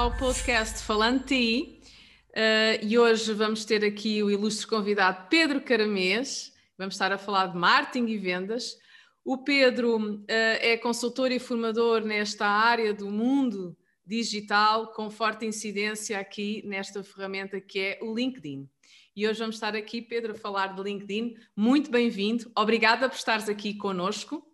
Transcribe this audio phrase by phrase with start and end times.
[0.00, 1.78] ao podcast Falando Ti.
[2.30, 6.54] Uh, e hoje vamos ter aqui o ilustre convidado Pedro Caramês.
[6.78, 8.78] Vamos estar a falar de marketing e vendas.
[9.22, 13.76] O Pedro uh, é consultor e formador nesta área do mundo
[14.06, 18.66] digital, com forte incidência aqui nesta ferramenta que é o LinkedIn.
[19.14, 21.34] E hoje vamos estar aqui, Pedro, a falar de LinkedIn.
[21.54, 22.50] Muito bem-vindo.
[22.56, 24.49] Obrigada por estares aqui conosco.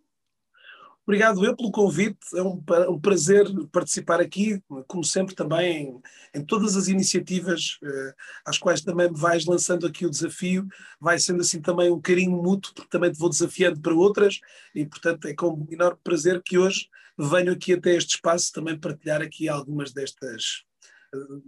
[1.07, 6.01] Obrigado eu pelo convite, é um, um prazer participar aqui, como sempre também em,
[6.41, 8.13] em todas as iniciativas eh,
[8.45, 10.67] às quais também me vais lançando aqui o desafio,
[10.99, 14.41] vai sendo assim também um carinho mútuo, porque também te vou desafiando para outras
[14.75, 19.21] e portanto é com enorme prazer que hoje venho aqui até este espaço também partilhar
[19.21, 20.65] aqui algumas destas
[21.15, 21.39] eh,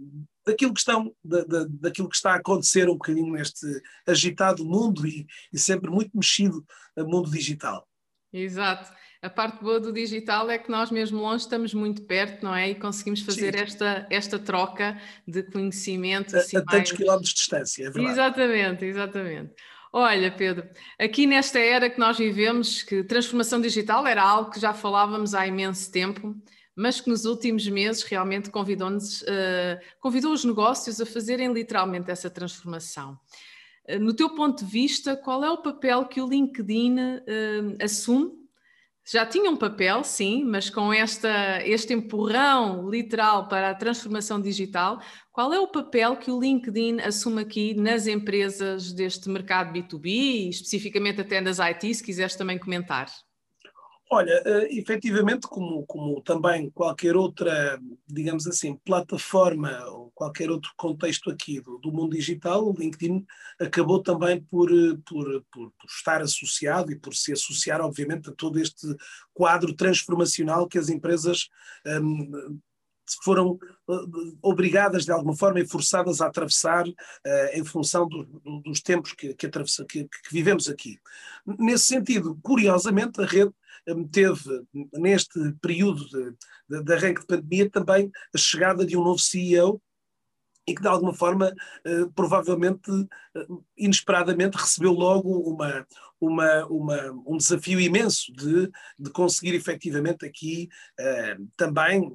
[0.46, 3.66] daquilo que estão da, da, daquilo que está a acontecer um bocadinho neste
[4.06, 6.64] agitado mundo e, e sempre muito mexido
[6.96, 7.86] mundo digital.
[8.32, 8.90] Exato.
[9.22, 12.70] A parte boa do digital é que nós, mesmo longe, estamos muito perto, não é?
[12.70, 16.34] E conseguimos fazer esta, esta troca de conhecimento.
[16.34, 16.92] Assim, a, a tantos mais...
[16.92, 18.12] quilómetros de distância, é verdade.
[18.12, 19.52] Exatamente, exatamente.
[19.92, 20.66] Olha, Pedro,
[20.98, 25.46] aqui nesta era que nós vivemos, que transformação digital era algo que já falávamos há
[25.46, 26.34] imenso tempo,
[26.74, 32.30] mas que nos últimos meses realmente convidou-nos, uh, convidou os negócios a fazerem literalmente essa
[32.30, 33.18] transformação.
[33.86, 38.39] Uh, no teu ponto de vista, qual é o papel que o LinkedIn uh, assume
[39.12, 45.00] já tinha um papel, sim, mas com esta, este empurrão literal para a transformação digital,
[45.32, 51.20] qual é o papel que o LinkedIn assume aqui nas empresas deste mercado B2B, especificamente
[51.20, 53.08] até nas IT, se quiseres também comentar?
[54.12, 61.30] Olha, uh, efetivamente, como, como também qualquer outra, digamos assim, plataforma ou qualquer outro contexto
[61.30, 63.24] aqui do, do mundo digital, o LinkedIn
[63.60, 68.34] acabou também por, eh, por, por, por, estar associado e por se associar, obviamente, a
[68.34, 68.84] todo este
[69.32, 71.48] quadro transformacional que as empresas
[71.86, 72.60] um, ehm,
[73.22, 73.58] foram
[73.88, 76.94] uh, obrigadas de alguma forma e forçadas a atravessar uh,
[77.54, 80.98] em função do, do, dos tempos que, que, que, que, vivemos aqui.
[81.46, 83.52] Nesse sentido, curiosamente, a rede
[84.10, 84.62] teve
[84.94, 86.36] neste período de,
[86.68, 89.80] de, de arranque de pandemia também a chegada de um novo CEO
[90.70, 91.54] e que de alguma forma,
[91.84, 92.90] eh, provavelmente,
[93.36, 93.46] eh,
[93.76, 95.86] inesperadamente, recebeu logo uma,
[96.20, 102.12] uma, uma, um desafio imenso de, de conseguir efetivamente aqui eh, também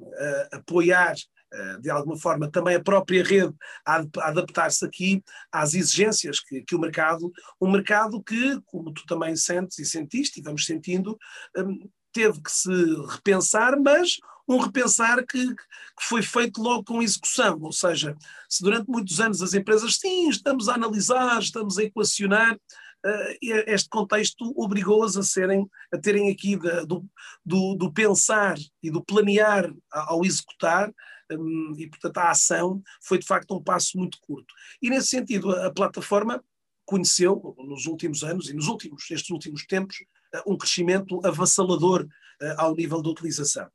[0.52, 1.35] apoiar eh,
[1.80, 3.54] de alguma forma, também a própria rede
[3.86, 9.36] a, adaptar-se aqui às exigências que, que, o mercado, um mercado que, como tu também
[9.36, 11.16] sentes e sentiste, e vamos sentindo,
[11.56, 12.70] um, teve que se
[13.08, 14.16] repensar, mas
[14.48, 15.64] um repensar que, que,
[16.00, 18.16] foi feito logo com execução, ou seja,
[18.48, 23.88] se durante muitos anos as empresas, sim, estamos a analisar, estamos a equacionar, uh, este
[23.88, 27.04] contexto obrigou-as a serem, a terem aqui do,
[27.44, 30.92] do, do, pensar e do planear ao executar,
[31.32, 34.54] Hum, e, portanto, a ação foi de facto um passo muito curto.
[34.80, 36.42] E, nesse sentido, a, plataforma
[36.84, 39.96] conheceu, nos últimos anos e nos últimos, nestes últimos tempos,
[40.32, 42.06] eh, um crescimento avassalador
[42.40, 43.68] eh, ao nível da utilização.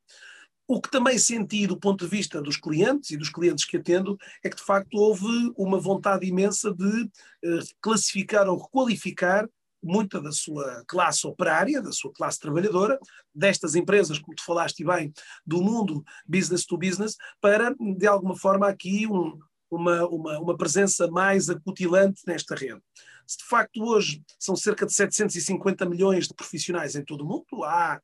[0.66, 4.18] O que também senti do ponto de vista dos clientes e dos clientes que atendo
[4.42, 7.10] é que de facto houve uma vontade imensa de
[7.44, 9.50] eh, classificar ou requalificar
[9.82, 13.00] muita da sua classe operária, da sua classe trabalhadora,
[13.34, 15.14] destas empresas, como tu falaste bem,
[15.46, 19.40] do mundo business to business, para, de alguma forma, aqui um,
[19.72, 22.82] uma, uma, uma presença mais acutilante nesta rede.
[23.26, 27.64] Se de facto hoje são cerca de 750 milhões de profissionais em todo o mundo,
[27.64, 28.02] há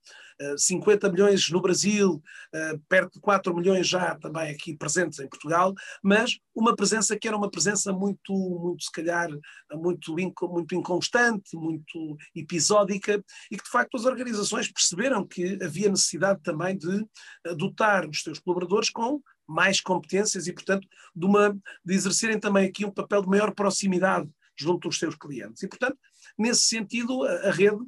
[0.57, 2.22] 50 milhões no Brasil,
[2.53, 5.73] eh, perto de 4 milhões já também aqui presentes em Portugal,
[6.03, 9.29] mas uma presença que era uma presença muito, muito se calhar,
[9.73, 16.41] muito, muito inconstante, muito episódica, e que de facto as organizações perceberam que havia necessidade
[16.44, 17.05] também de
[17.45, 22.67] eh, dotar os seus colaboradores com mais competências e, portanto, de, uma, de exercerem também
[22.67, 25.64] aqui um papel de maior proximidade junto dos seus clientes.
[25.64, 25.97] E, portanto,
[26.38, 27.79] nesse sentido, a, a rede,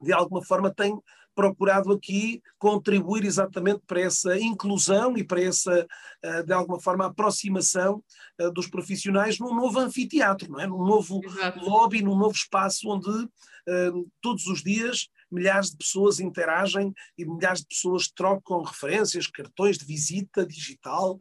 [0.00, 0.96] de alguma forma, tem
[1.38, 5.86] procurado aqui contribuir exatamente para essa inclusão e para essa,
[6.20, 8.02] eh, de alguma forma, aproximação
[8.40, 10.66] eh, dos profissionais num novo anfiteatro, não é?
[10.66, 11.60] num novo Exato.
[11.64, 13.28] lobby, num novo espaço onde
[13.68, 13.90] eh,
[14.20, 19.84] todos os dias milhares de pessoas interagem e milhares de pessoas trocam referências, cartões de
[19.84, 21.18] visita digital,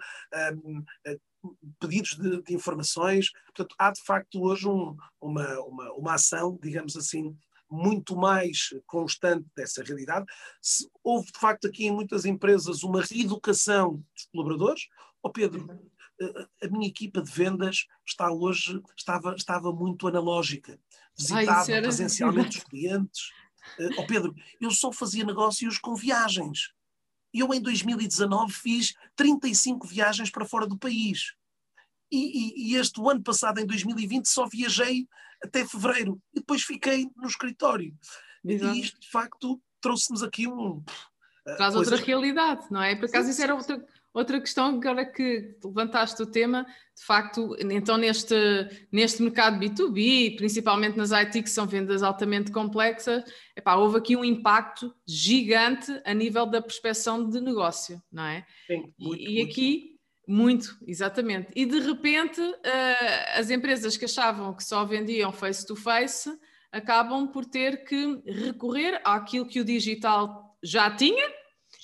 [1.79, 3.31] pedidos de, de, informações.
[3.45, 7.35] Portanto, há de facto hoje um, uma, uma, uma ação, digamos assim,
[7.69, 10.25] muito mais constante dessa realidade.
[10.61, 14.87] Se houve, de facto, aqui em muitas empresas uma reeducação dos colaboradores.
[15.21, 15.67] Ó oh, Pedro,
[16.63, 20.79] a minha equipa de vendas está hoje, estava, estava muito analógica.
[21.17, 23.31] Visitava Ai, presencialmente os clientes.
[23.97, 26.71] Oh, Pedro, eu só fazia negócios com viagens.
[27.33, 31.33] eu em 2019 fiz 35 viagens para fora do país.
[32.11, 35.07] E, e, e, este ano passado, em 2020, só viajei
[35.43, 36.21] até fevereiro.
[36.33, 37.93] E depois fiquei no escritório.
[38.45, 38.75] Exato.
[38.75, 40.83] E isto, de facto, trouxe-nos aqui um.
[41.57, 42.95] Traz outra realidade, não é?
[42.95, 43.85] Por acaso, isso era outra,
[44.17, 46.65] outra questão, agora que levantaste o tema,
[46.95, 48.35] de facto, então neste,
[48.91, 53.23] neste mercado B2B, principalmente nas IT, que são vendas altamente complexas,
[53.55, 58.45] epá, houve aqui um impacto gigante a nível da prospeção de negócio, não é?
[58.65, 59.97] Sim, muito, e, e aqui.
[60.29, 61.47] Muito, exatamente.
[61.55, 67.45] E de repente, uh, as empresas que achavam que só vendiam face-to-face -face, acabam por
[67.45, 71.31] ter que recorrer àquilo que o digital já tinha,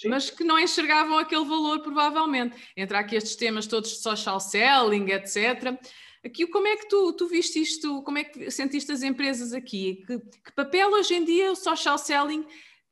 [0.03, 0.09] Sim.
[0.09, 2.55] mas que não enxergavam aquele valor, provavelmente.
[2.75, 5.79] Entra aqui estes temas todos de social selling, etc.
[6.23, 8.03] Aqui, como é que tu, tu viste isto?
[8.03, 10.03] Como é que sentiste as empresas aqui?
[10.05, 12.45] Que, que papel hoje em dia o social selling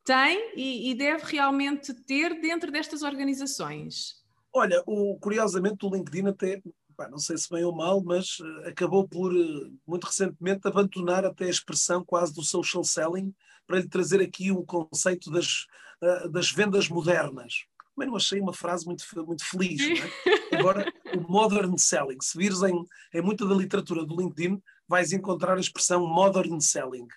[0.03, 4.21] tem e, e deve realmente ter dentro destas organizações?
[4.53, 6.61] Olha, o, curiosamente o LinkedIn até
[6.95, 11.25] pá, não sei se bem ou mal, mas uh, acabou por, uh, muito recentemente, abandonar
[11.25, 13.33] até a expressão quase do social selling
[13.65, 15.65] para lhe trazer aqui o conceito das,
[16.01, 17.65] uh, das vendas modernas.
[17.95, 19.81] Também não achei uma frase muito, muito feliz.
[19.81, 20.55] É?
[20.57, 25.57] Agora, o modern selling, se vires em, em muita da literatura do LinkedIn, vais encontrar
[25.57, 27.07] a expressão modern selling.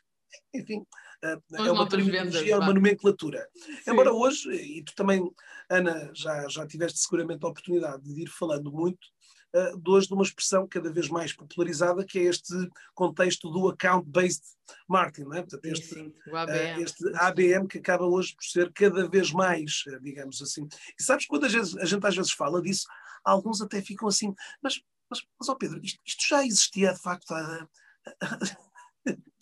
[0.52, 0.84] Enfim,
[1.52, 3.48] é uma terminologia, é uma nomenclatura.
[3.54, 3.90] Sim.
[3.90, 5.28] Embora hoje, e tu também,
[5.70, 9.08] Ana, já, já tiveste seguramente a oportunidade de ir falando muito,
[9.54, 12.54] uh, de hoje de uma expressão cada vez mais popularizada, que é este
[12.94, 14.44] contexto do account-based
[14.88, 15.40] marketing, é?
[15.42, 16.30] Portanto, este, sim, sim.
[16.34, 16.78] ABM.
[16.78, 20.66] Uh, este ABM que acaba hoje por ser cada vez mais, uh, digamos assim.
[20.98, 22.86] E sabes, quando a gente, a gente, às vezes fala disso,
[23.24, 27.30] alguns até ficam assim, mas, mas, mas oh Pedro, isto, isto já existia de facto
[27.32, 27.68] há...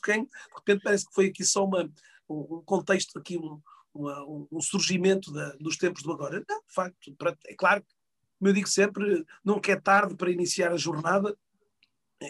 [0.05, 0.25] Quem?
[0.25, 1.89] De repente parece que foi aqui só uma,
[2.29, 3.61] um contexto, aqui um,
[3.95, 6.45] uma, um surgimento da, dos tempos do agora.
[6.49, 7.17] Não, de facto,
[7.47, 8.02] é claro que
[8.43, 11.33] como eu digo sempre, nunca é tarde para iniciar a jornada,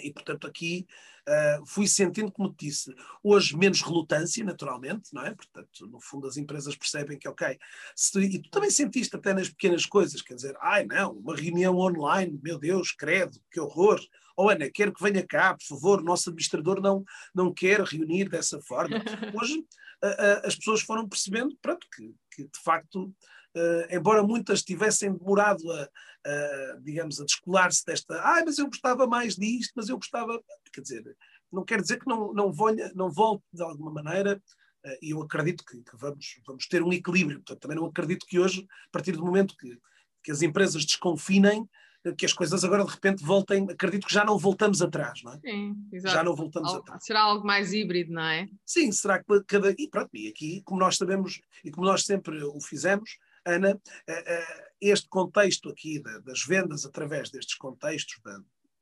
[0.05, 0.87] e portanto aqui
[1.27, 2.95] uh, fui sentindo, como te disse,
[3.25, 5.35] hoje menos relutância, naturalmente, não é?
[5.35, 7.59] Portanto, no fundo as empresas percebem que, ok,
[7.97, 11.79] se, e tu também sentiste até nas pequenas coisas, quer dizer, ai não, uma reunião
[11.79, 13.99] online, meu Deus, credo, que horror,
[14.37, 17.03] oh, Ana, quero que venha cá, por favor, nosso administrador não,
[17.35, 18.97] não quer reunir dessa forma.
[19.41, 23.11] Hoje uh, uh, as pessoas foram percebendo, pronto, que, que de facto
[23.55, 25.89] Uh, embora muitas tivessem demorado a,
[26.25, 30.81] a digamos, a descolar-se desta, ah, mas eu gostava mais disto, mas eu gostava, quer
[30.81, 31.17] dizer,
[31.53, 34.43] não quer dizer que não, não, volha, não volte de alguma maneira,
[34.87, 38.25] uh, e eu acredito que, que, vamos, vamos ter um equilíbrio, portanto, também não acredito
[38.27, 39.79] que hoje, a partir do momento que,
[40.23, 41.69] que as empresas desconfinem,
[42.05, 45.33] eh, que as coisas agora de repente voltem, acredito que já não voltamos atrás, não
[45.33, 45.41] é?
[45.41, 46.15] Sim, exato.
[46.15, 47.05] Já não voltamos Al atrás.
[47.05, 48.49] Será algo mais híbrido, não é?
[48.65, 49.75] Sim, será que cada.
[49.79, 54.25] E pronto, e aqui, como nós sabemos e como nós sempre o fizemos, Ana, eh,
[54.27, 58.21] eh, este contexto aqui das vendas através destes contextos,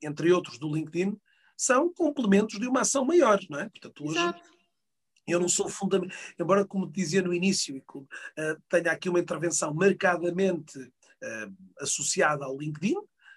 [0.03, 1.19] entre outros do LinkedIn,
[1.57, 3.69] são complementos de uma ação maior, não é?
[3.69, 4.43] Portanto, hoje Exato.
[5.27, 8.07] eu não sou fundamental, embora como dizia no início, uh,
[8.67, 12.97] tenha aqui uma intervenção marcadamente uh, associada ao LinkedIn,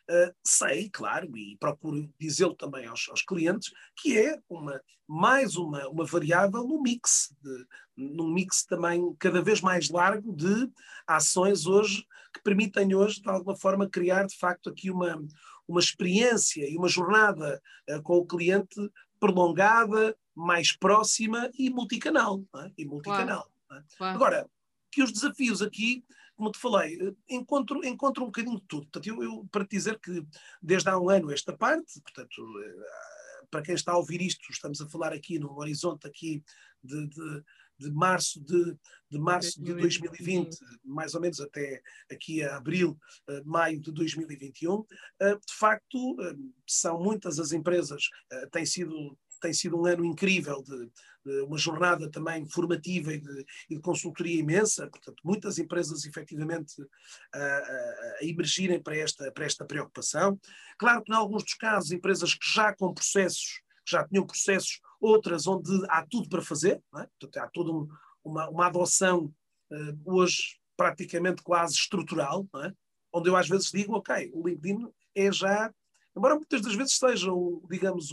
[0.10, 5.88] Uh, sei, claro, e procuro dizê-lo também aos, aos, clientes, que é uma, mais uma,
[5.88, 10.70] uma variável no mix, de, num mix também cada vez mais largo de
[11.08, 15.24] ações hoje que permitem hoje, de alguma forma, criar de facto aqui uma,
[15.68, 18.76] uma experiência e uma jornada uh, com o cliente
[19.20, 22.44] prolongada, mais próxima e multicanal.
[22.58, 22.72] É?
[22.78, 23.84] E multicanal claro.
[23.84, 23.96] é?
[23.98, 24.16] claro.
[24.16, 24.50] Agora,
[24.92, 26.04] que os desafios aqui
[26.44, 26.98] como te falei,
[27.30, 28.84] encontro, encontro um bocadinho de tudo.
[28.84, 30.26] Portanto, eu, eu, para te dizer que
[30.62, 34.82] desde há um ano esta parte, portanto, eh, para quem está a ouvir isto, estamos
[34.82, 36.44] a falar aqui no horizonte aqui
[36.84, 37.44] de, de,
[37.80, 38.78] de março de,
[39.10, 41.82] de março de 2020, mais ou menos até
[42.12, 44.84] aqui a abril, eh, maio de 2021.
[45.22, 46.18] Eh, de facto,
[46.68, 48.10] são muitas as empresas,
[48.52, 50.90] tem sido tem sido um ano incrível de,
[51.44, 56.74] uma jornada também formativa e de, e de, consultoria imensa, portanto, muitas empresas efetivamente
[57.34, 60.40] a, a, emergirem para esta, para esta preocupação.
[60.78, 65.48] Claro que, em alguns dos casos, empresas que já com processos, já tinham processos, outras
[65.48, 67.08] onde há tudo para fazer, é?
[67.20, 67.88] portanto, há toda um,
[68.24, 69.34] uma, uma adoção
[69.72, 72.74] uh, hoje praticamente quase estrutural, é?
[73.14, 75.74] onde eu às vezes digo, ok, o LinkedIn é já
[76.16, 77.32] embora muitas das vezes seja,
[77.70, 78.12] digamos,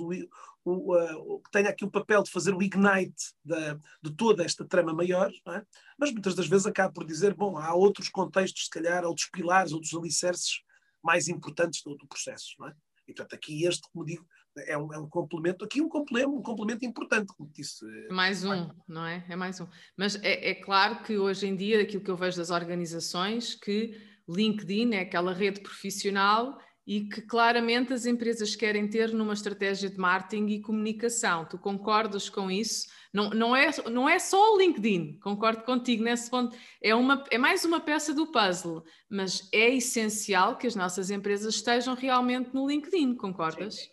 [0.64, 0.94] o,
[1.34, 4.92] o, que tenha aqui o papel de fazer o ignite da, de toda esta trama
[4.92, 5.62] maior, é?
[5.98, 9.72] mas muitas das vezes acaba por dizer, bom, há outros contextos, se calhar, outros pilares,
[9.72, 10.60] outros alicerces
[11.02, 12.54] mais importantes do, do processo.
[12.66, 12.72] É?
[13.08, 14.26] E, portanto, aqui este, como digo,
[14.66, 17.84] é um, é um complemento, aqui um complemento, um complemento importante, como disse.
[18.08, 19.24] É mais um, não é?
[19.28, 19.66] É mais um.
[19.96, 23.96] Mas é, é claro que hoje em dia, aquilo que eu vejo das organizações, que
[24.28, 26.58] LinkedIn é aquela rede profissional
[26.90, 31.44] e que claramente as empresas querem ter numa estratégia de marketing e comunicação.
[31.44, 32.88] Tu concordas com isso?
[33.12, 36.56] Não, não, é, não é só o LinkedIn, concordo contigo nesse ponto.
[36.82, 41.54] É, uma, é mais uma peça do puzzle, mas é essencial que as nossas empresas
[41.54, 43.76] estejam realmente no LinkedIn, concordas?
[43.76, 43.88] Sim.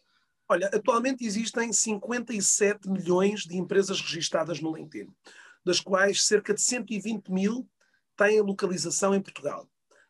[0.49, 5.13] Olha, atualmente existem 57 milhões de empresas registadas no LinkedIn,
[5.63, 7.69] das quais cerca de 120 mil
[8.15, 9.69] têm localização em Portugal.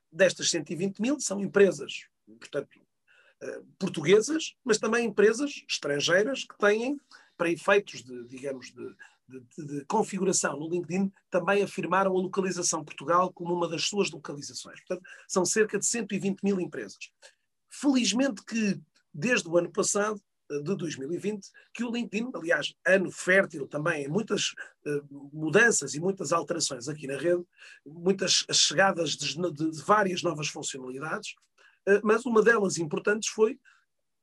[0.09, 2.79] Destas 120 mil são empresas, portanto,
[3.41, 6.99] eh, portuguesas, mas também empresas estrangeiras que têm,
[7.37, 8.95] para efeitos de, digamos, de,
[9.27, 14.79] de, de, configuração no LinkedIn, também afirmaram a localização Portugal como uma das suas localizações.
[14.79, 17.11] Portanto, são cerca de 120 mil empresas.
[17.69, 18.81] Felizmente que,
[19.13, 20.19] desde o ano passado,
[20.49, 24.53] de 2020, que o LinkedIn, aliás, ano fértil também em muitas
[24.85, 27.43] uh, mudanças e muitas alterações aqui na rede,
[27.85, 31.35] muitas chegadas de, de, várias novas funcionalidades,
[32.03, 33.59] mas uma delas importantes foi,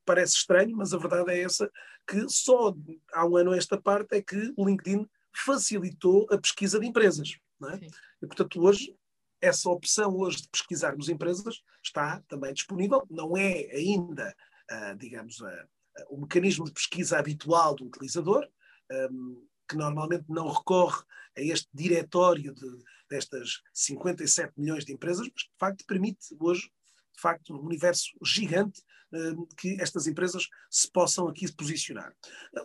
[0.04, 1.70] parece estranho, mas a verdade é essa,
[2.06, 2.74] que só
[3.12, 7.36] há um ano esta parte é que o LinkedIn facilitou a pesquisa de empresas.
[7.72, 7.86] É?
[8.22, 8.94] E, portanto, hoje,
[9.40, 14.34] essa opção hoje de pesquisarmos empresas está também disponível, não é ainda,
[14.70, 15.66] uh, digamos, a
[16.08, 18.46] o mecanismo de pesquisa habitual do utilizador,
[19.10, 21.02] um, que normalmente não recorre
[21.36, 22.78] a este diretório de,
[23.08, 26.70] destas 57 milhões de empresas, mas que de facto permite hoje,
[27.14, 32.12] de facto, um universo gigante um, que estas empresas se possam aqui posicionar.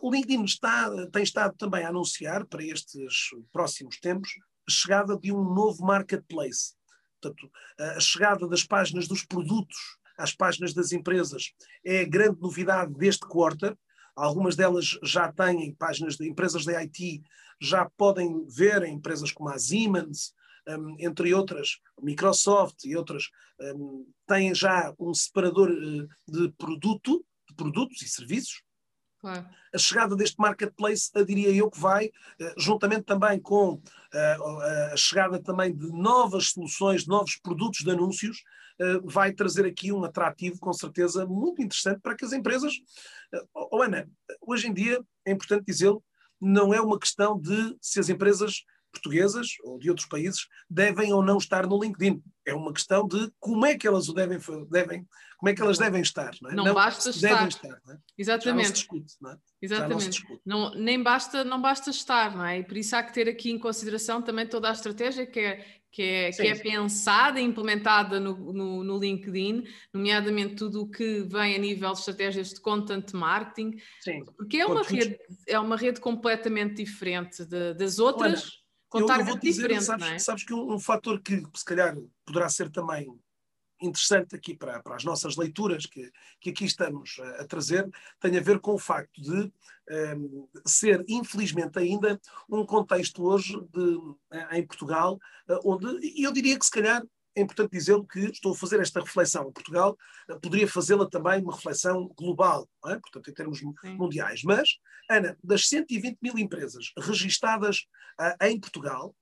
[0.01, 4.31] O LinkedIn está, tem estado também a anunciar para estes próximos tempos
[4.67, 6.73] a chegada de um novo marketplace.
[7.21, 9.77] Portanto, a chegada das páginas dos produtos
[10.17, 11.53] às páginas das empresas
[11.85, 13.77] é a grande novidade deste quarter.
[14.15, 17.21] Algumas delas já têm páginas de empresas de IT,
[17.61, 20.33] já podem ver em empresas como a Siemens,
[20.77, 27.55] um, entre outras, Microsoft e outras, um, têm já um separador uh, de produto, de
[27.55, 28.61] produtos e serviços.
[29.19, 29.45] Claro.
[29.73, 35.41] A chegada deste marketplace, diria eu, que vai, uh, juntamente também com uh, a chegada
[35.41, 38.43] também de novas soluções, de novos produtos de anúncios,
[38.79, 42.73] eh, vai trazer aqui um atrativo, com certeza, muito interessante para que as empresas.
[43.53, 44.09] Oh, Ana,
[44.41, 46.01] hoje em dia, é importante dizê-lo,
[46.39, 51.23] não é uma questão de se as empresas portuguesas ou de outros países devem ou
[51.23, 52.21] não estar no LinkedIn.
[52.45, 55.77] É uma questão de como é que elas o devem, devem como é que elas
[55.77, 56.31] devem estar.
[56.41, 56.55] Não, é?
[56.55, 57.47] não, não basta estar.
[57.47, 57.97] Estar não é?
[58.17, 58.45] Exatamente.
[58.45, 59.37] Já não se discute, não é?
[59.61, 60.23] Exatamente.
[60.45, 62.59] Não, nem basta, não basta estar, não é?
[62.59, 65.79] E por isso há que ter aqui em consideração também toda a estratégia que é
[65.91, 70.89] que é, sim, que é pensada e implementada no, no, no, LinkedIn, nomeadamente tudo o
[70.89, 74.23] que vem a nível de estratégias de content marketing, sim.
[74.37, 75.17] porque é uma, rede,
[75.47, 78.51] é uma rede completamente diferente de, das outras, Olha,
[78.89, 79.83] com eu, eu vou dizer, diferente.
[79.83, 80.19] Sabes, é?
[80.19, 83.07] sabes que um, um fator que se calhar poderá ser também
[83.81, 88.37] interessante aqui para, para as nossas leituras que, que aqui estamos a, a trazer tem
[88.37, 89.51] a ver com o facto de um,
[89.89, 92.19] ehm, ser, infelizmente ainda,
[92.49, 93.97] um contexto hoje de,
[94.51, 95.17] em Portugal,
[95.47, 97.01] eh, onde eu diria que se calhar
[97.35, 99.97] é importante dizê-lo que estou a fazer esta reflexão em Portugal,
[100.29, 102.99] eh, poderia fazê-la também uma reflexão global, é?
[102.99, 103.95] portanto, em termos Sim.
[103.95, 104.43] mundiais.
[104.43, 104.77] Mas,
[105.09, 107.85] Ana, das 120 mil empresas registadas
[108.19, 109.15] uh, em Portugal,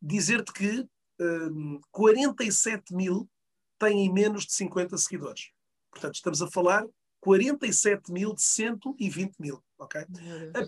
[0.00, 0.86] dizer-te que
[1.20, 3.28] um, 47 mil
[3.78, 5.50] têm menos de 50 seguidores.
[5.90, 6.86] Portanto, estamos a falar
[7.20, 10.04] 47 mil de 120 mil, ok?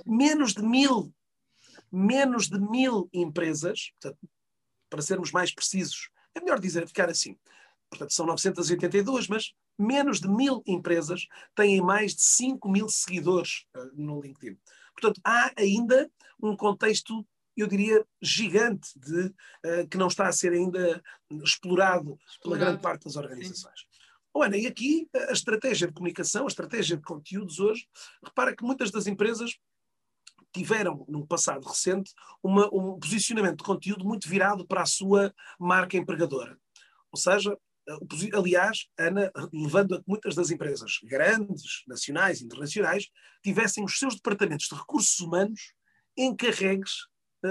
[0.06, 1.12] Menos de mil,
[1.90, 4.28] menos de mil empresas, portanto,
[4.88, 7.37] para sermos mais precisos, é melhor dizer, ficar assim.
[7.91, 13.91] Portanto, são 982, mas menos de mil empresas têm mais de 5 mil seguidores uh,
[13.95, 14.59] no LinkedIn.
[14.93, 16.11] Portanto, há ainda
[16.43, 17.25] um contexto
[17.57, 22.41] eu diria, gigante de, uh, que não está a ser ainda explorado, explorado.
[22.43, 23.81] pela grande parte das organizações.
[23.81, 23.95] Sim.
[24.33, 27.87] Oh, Ana, e aqui a estratégia de comunicação, a estratégia de conteúdos hoje,
[28.25, 29.57] repara que muitas das empresas
[30.54, 35.96] tiveram, no passado recente, uma, um posicionamento de conteúdo muito virado para a sua marca
[35.96, 36.56] empregadora.
[37.11, 37.58] Ou seja,
[37.88, 43.08] eh, aliás, Ana, levando a que muitas das empresas grandes, nacionais e internacionais,
[43.42, 45.75] tivessem os seus departamentos de recursos humanos
[46.16, 47.08] encarregues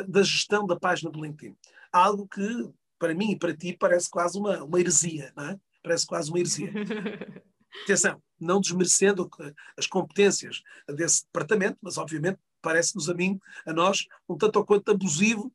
[0.07, 1.55] da gestão da página do LinkedIn.
[1.91, 5.59] Algo que, para mim e para ti, parece quase uma, uma heresia, não é?
[5.83, 6.71] Parece quase uma heresia.
[7.83, 9.29] Atenção, não desmerecendo
[9.77, 14.89] as competências desse departamento, mas obviamente parece-nos a mim, a nós, um tanto ou quanto
[14.89, 15.51] abusivo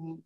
[0.00, 0.22] um,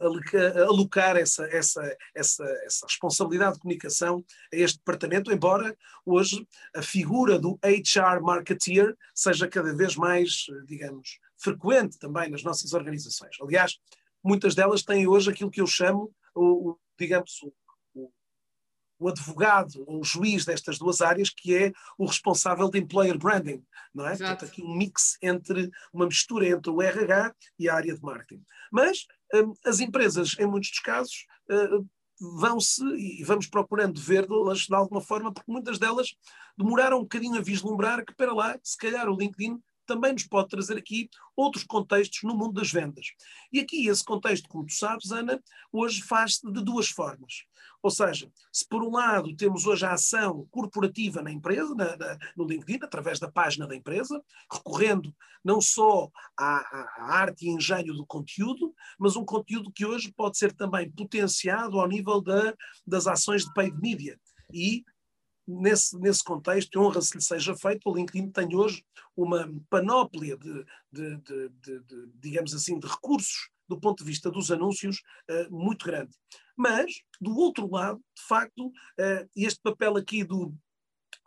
[0.68, 7.38] alocar essa, essa, essa, essa responsabilidade de comunicação a este departamento, embora hoje a figura
[7.38, 13.36] do HR marketeer seja cada vez mais, digamos, frequente também nas nossas organizações.
[13.40, 13.78] Aliás,
[14.22, 17.40] muitas delas têm hoje aquilo que eu chamo, o, digamos,
[18.98, 23.62] o advogado ou o juiz destas duas áreas, que é o responsável de employer branding,
[23.94, 24.12] não é?
[24.12, 24.30] Exato.
[24.30, 28.44] Portanto, aqui um mix entre, uma mistura entre o RH e a área de marketing.
[28.70, 31.86] Mas um, as empresas, em muitos dos casos, uh,
[32.38, 36.14] vão-se e vamos procurando ver-las de alguma forma, porque muitas delas
[36.56, 40.48] demoraram um bocadinho a vislumbrar que, para lá, se calhar o LinkedIn também nos pode
[40.48, 43.06] trazer aqui outros contextos no mundo das vendas.
[43.52, 47.44] E aqui esse contexto, como tu sabes, Ana, hoje faz-se de duas formas.
[47.82, 52.18] Ou seja, se por um lado temos hoje a ação corporativa na empresa, na, na,
[52.36, 54.20] no LinkedIn, através da página da empresa,
[54.52, 55.14] recorrendo
[55.44, 60.36] não só à, à, arte e engenho do conteúdo, mas um conteúdo que hoje pode
[60.36, 62.52] ser também potenciado ao nível da,
[62.84, 64.18] das ações de paid media.
[64.52, 64.84] E
[65.46, 68.84] nesse, nesse contexto, honra-se lhe seja feito, o LinkedIn tem hoje
[69.16, 71.48] uma panóplia de, de, de,
[71.80, 76.12] de, digamos assim, de recursos do ponto de vista dos anúncios uh, muito grande.
[76.56, 80.54] Mas, do outro lado, de facto, uh, este papel aqui do,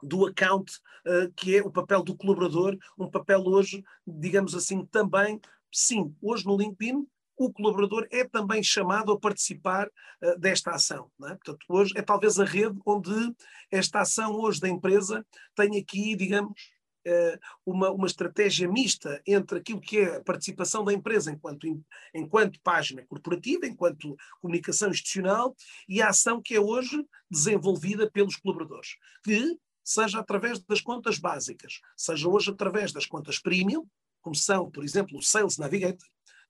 [0.02, 0.72] do account,
[1.06, 5.40] uh, que é o papel do colaborador, um papel hoje, digamos assim, também,
[5.72, 7.06] sim, hoje no LinkedIn,
[7.40, 11.10] o colaborador é também chamado a participar uh, desta ação.
[11.24, 11.30] É?
[11.30, 13.34] Portanto, hoje é talvez a rede onde
[13.72, 16.52] esta ação hoje da empresa tem aqui, digamos,
[17.08, 21.66] uh, uma, uma estratégia mista entre aquilo que é a participação da empresa enquanto,
[22.14, 25.56] enquanto página corporativa, enquanto comunicação institucional,
[25.88, 31.80] e a ação que é hoje desenvolvida pelos colaboradores, que seja através das contas básicas,
[31.96, 33.88] seja hoje através das contas premium,
[34.22, 36.06] como são, por exemplo, o Sales Navigator,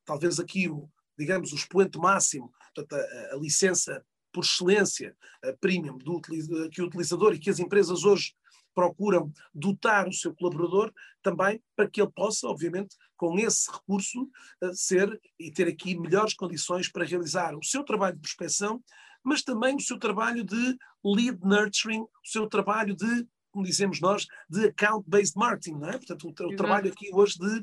[0.06, 5.15] talvez aqui o, digamos, o expoente máximo, portanto, a, a licença por excelência
[5.60, 8.34] premium do, que o utilizador e que as empresas hoje
[8.74, 14.30] procuram dotar o seu colaborador também para que ele possa, obviamente, com esse recurso,
[14.62, 18.82] eh, ser e ter aqui melhores condições para realizar o seu trabalho de prospecção,
[19.24, 24.28] mas também o seu trabalho de lead nurturing, o seu trabalho de como dizemos nós,
[24.50, 25.94] de account-based marketing, não é?
[25.94, 27.60] Portanto, o, o trabalho aqui hoje de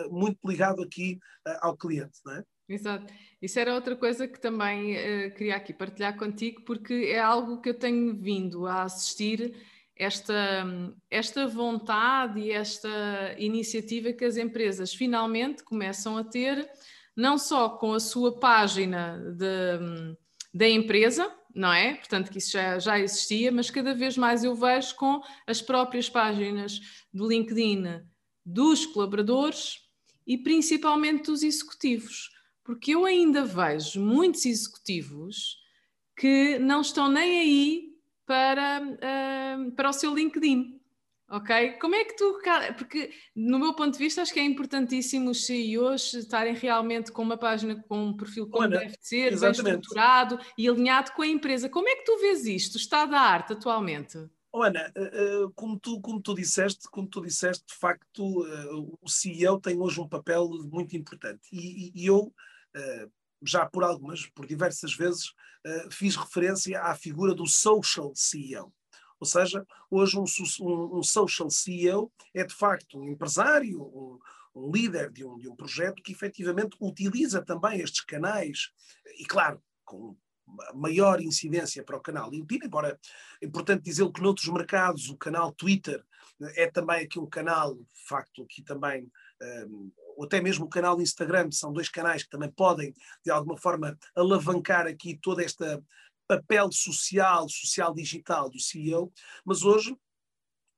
[0.00, 2.44] uh, muito ligado aqui uh, ao cliente, não é?
[2.68, 3.12] Exato.
[3.42, 7.68] Isso era outra coisa que também uh, queria aqui partilhar contigo, porque é algo que
[7.68, 9.54] eu tenho vindo a assistir,
[9.96, 10.64] esta,
[11.10, 12.88] esta vontade e esta
[13.38, 16.66] iniciativa que as empresas finalmente começam a ter,
[17.14, 20.16] não só com a sua página de,
[20.54, 21.94] da empresa, não é?
[21.94, 26.08] Portanto, que isso já, já existia, mas cada vez mais eu vejo com as próprias
[26.08, 26.80] páginas
[27.12, 28.02] do LinkedIn
[28.44, 29.78] dos colaboradores
[30.26, 32.30] e principalmente dos executivos,
[32.64, 35.58] porque eu ainda vejo muitos executivos
[36.16, 37.90] que não estão nem aí
[38.26, 40.79] para, uh, para o seu LinkedIn
[41.30, 41.78] ok?
[41.80, 42.38] Como é que tu.
[42.76, 47.22] Porque, no meu ponto de vista, acho que é importantíssimo os CEOs estarem realmente com
[47.22, 49.62] uma página com um perfil como Olha, deve ser, exatamente.
[49.62, 51.68] bem estruturado e alinhado com a empresa.
[51.68, 54.18] Como é que tu vês isto, o estado da arte atualmente?
[54.52, 59.08] Ana, eh, eh, como tu, como tu disseste, como tu disseste, de facto, eh, o
[59.08, 61.42] CEO tem hoje um papel muito importante.
[61.52, 62.32] E, e eu,
[63.42, 65.32] já por algumas, por diversas vezes,
[65.90, 68.72] fiz referência à figura do social CEO.
[69.20, 70.24] Ou seja, hoje um,
[70.62, 74.18] um, um social CEO é de facto um empresário, um,
[74.54, 78.70] um líder de um, de um projeto que efetivamente utiliza também estes canais,
[79.18, 80.16] e claro, com
[80.74, 82.98] maior incidência para o canal LinkedIn, embora
[83.40, 86.02] é importante dizer que noutros mercados o canal Twitter
[86.56, 89.10] é também aqui um canal, de facto, aqui também,
[89.68, 93.56] um, ou até mesmo o canal Instagram, são dois canais que também podem, de alguma
[93.58, 95.82] forma, alavancar aqui toda esta
[96.30, 99.12] papel social, social digital do CEO,
[99.44, 99.96] mas hoje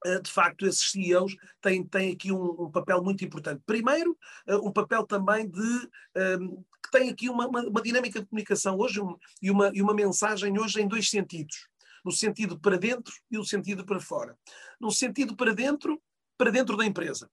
[0.06, 3.62] eh, de facto, esses CEOs têm, têm aqui um, um papel muito importante.
[3.66, 8.18] Primeiro, eh, um papel também de um, ehm, que tem aqui uma, uma, uma, dinâmica
[8.18, 11.68] de comunicação hoje um, e, uma, e uma mensagem hoje em dois sentidos.
[12.02, 14.36] No sentido para dentro e no sentido para fora.
[14.80, 16.02] No sentido para dentro,
[16.36, 17.30] para dentro da empresa.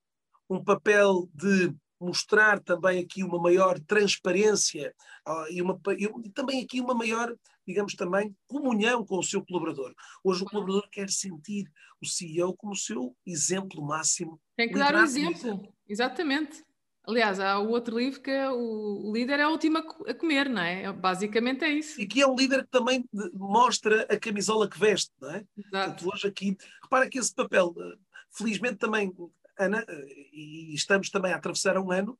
[0.47, 4.93] Um papel de mostrar também aqui uma maior transparência
[5.27, 7.35] uh, e, uma, e também aqui uma maior
[7.69, 9.93] digamos também, comunhão com o seu colaborador.
[10.23, 14.41] Hoje o colaborador quer sentir o CEO como o seu exemplo máximo.
[14.57, 16.63] Tem que dar o exemplo, exatamente.
[17.07, 20.61] Aliás, há o outro livro que é o líder é o último a comer, não
[20.61, 20.91] é?
[20.91, 22.01] Basicamente é isso.
[22.01, 25.37] E que é um líder que também mostra a camisola que veste, não é?
[25.37, 25.69] Exato.
[25.71, 27.97] Portanto, hoje aqui, repara que esse papel, eh,
[28.31, 29.11] felizmente também,
[29.57, 32.17] Ana, eh, e estamos também a atravessar um ano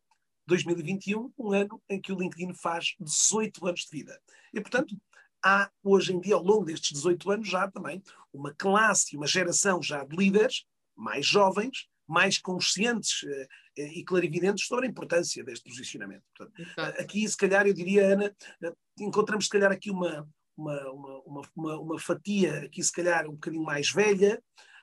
[0.50, 4.20] 2021, um ano em que o LinkedIn faz 18 anos de vida.
[4.54, 4.96] E, portanto,
[5.44, 8.02] há hoje em dia, ao longo destes 18 anos, já também
[8.34, 13.48] uma classe, uma geração já de líderes mais jovens, mais conscientes uh,
[13.78, 16.24] e clarividentes sobre a importância deste posicionamento.
[16.36, 21.42] Portanto, aqui, se calhar, eu diria, Ana, uh, encontramos, se calhar, aqui uma, uma, uma,
[21.56, 24.42] uma, uma fatia, aqui, se calhar, um bocadinho mais velha,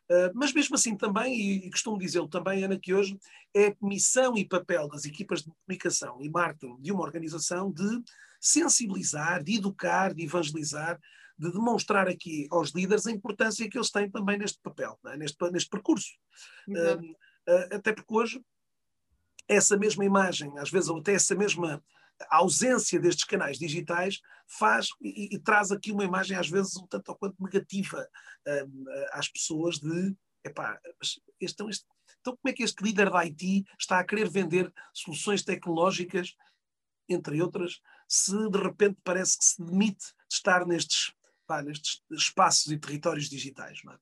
[0.09, 3.19] Uh, mas mesmo assim também, e, e costumo dizê-lo também, Ana, que hoje
[3.55, 8.03] é missão e papel das equipas de comunicação e marketing de uma organização de
[8.47, 11.01] sensibilizar, de educar, de evangelizar,
[11.39, 15.17] de demonstrar aqui aos líderes a importância que eles têm também neste papel, é?
[15.17, 16.09] neste, neste percurso.
[16.69, 17.17] Uh,
[17.75, 18.45] até porque hoje
[19.49, 21.83] essa mesma imagem, às vezes, ou até essa mesma
[22.31, 27.11] ausência destes canais digitais faz e, e, traz aqui uma imagem, às vezes, um tanto
[27.11, 28.09] ou quanto negativa
[29.13, 30.81] às pessoas de epá,
[31.41, 31.85] este, este,
[32.21, 36.35] então como é que este líder da IT está a querer vender soluções tecnológicas,
[37.09, 41.13] entre outras, se de repente parece que se demite de estar nestes,
[41.47, 43.81] pá, nestes espaços e territórios digitais.
[43.89, 43.97] É?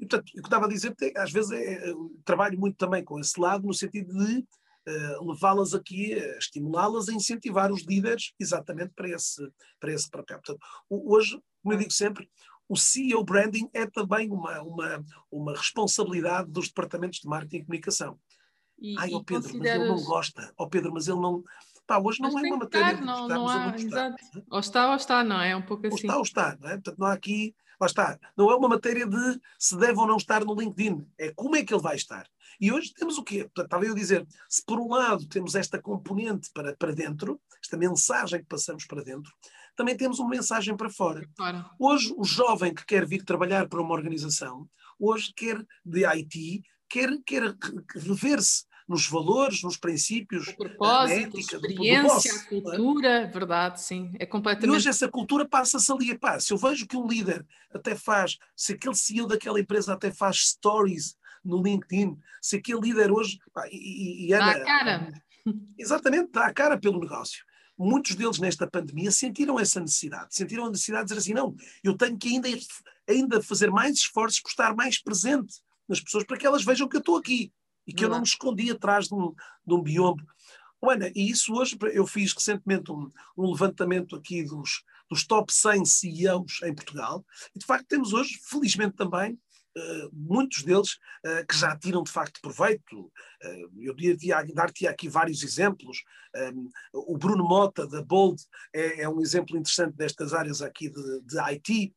[0.00, 1.92] E, portanto, o que estava a dizer, às vezes é,
[2.24, 7.12] trabalho muito também com esse lado, no sentido de uh, levá-las aqui, uh, estimulá-las a
[7.12, 9.46] incentivar os líderes exatamente para esse,
[9.78, 10.38] para esse papel.
[10.38, 12.28] Portanto, hoje, como eu digo sempre,
[12.68, 18.18] o CEO Branding é também uma, uma, uma responsabilidade dos departamentos de marketing e comunicação.
[18.78, 19.78] E, Ai, ó oh Pedro, consideras...
[19.78, 20.54] mas ele não gosta.
[20.56, 21.44] Oh Pedro, mas ele não,
[21.90, 24.24] Pá, hoje não é uma matéria de não, não há, exato.
[24.36, 24.42] É?
[24.48, 25.50] Ou está ou está, não é?
[25.50, 25.94] É um pouco assim.
[25.94, 26.74] Ou está ou está, não é?
[26.74, 28.16] Portanto, não há aqui, lá está.
[28.36, 31.04] Não é uma matéria de se deve ou não estar no LinkedIn.
[31.18, 32.28] É como é que ele vai estar.
[32.60, 33.38] E hoje temos o quê?
[33.42, 37.40] Portanto, estava eu a dizer, se por um lado temos esta componente para, para dentro,
[37.60, 39.32] esta mensagem que passamos para dentro,
[39.74, 41.28] também temos uma mensagem para fora.
[41.36, 41.64] Claro.
[41.76, 44.64] Hoje, o jovem que quer vir trabalhar para uma organização,
[44.96, 47.52] hoje quer de IT, quer, quer
[47.96, 53.26] rever-se nos valores, nos princípios, o propósito, ética, a experiência, a cultura, é?
[53.28, 54.68] verdade, sim, é completamente...
[54.68, 58.36] E hoje essa cultura passa-se ali, pá, se eu vejo que um líder até faz,
[58.56, 63.38] se aquele CEO daquela empresa até faz stories no LinkedIn, se aquele líder hoje...
[63.54, 65.22] Pá, e, e Ana, dá a cara.
[65.78, 67.44] Exatamente, dá a cara pelo negócio.
[67.78, 71.96] Muitos deles nesta pandemia sentiram essa necessidade, sentiram a necessidade de dizer assim, não, eu
[71.96, 72.48] tenho que ainda,
[73.08, 76.96] ainda fazer mais esforços por estar mais presente nas pessoas para que elas vejam que
[76.96, 77.52] eu estou aqui
[77.86, 79.34] e que eu não me escondi atrás de um,
[79.66, 80.22] de um biombo.
[80.82, 85.84] Ana, e isso hoje, eu fiz recentemente um, um, levantamento aqui dos, dos top 100
[85.84, 89.38] CEOs em Portugal, e de facto temos hoje, felizmente também,
[89.76, 93.02] Uh, muitos deles uh, que já tiram de facto proveito.
[93.02, 93.94] Uh, eu
[94.52, 96.02] dar-te aqui vários exemplos.
[96.34, 98.42] Um, o Bruno Mota, da Bold,
[98.74, 101.94] é, é, um exemplo interessante destas áreas aqui de, de IT.